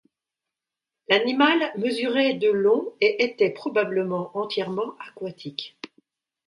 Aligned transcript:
L'animal 1.09 1.71
mesurait 1.77 2.33
de 2.33 2.49
long 2.49 2.91
et 3.01 3.23
était 3.23 3.51
probablement 3.51 4.35
entièrement 4.35 4.95
aquatique. 4.97 5.77